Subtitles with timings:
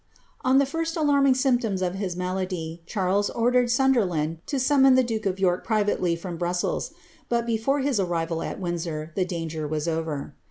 [0.41, 5.03] 'On the first alarming symptoms of his malady, Cliarles ordered Sun derland to summon the
[5.03, 6.91] duke of York privately from Brussels;
[7.29, 10.33] but be fore his arrival at Windsor, the danger was over.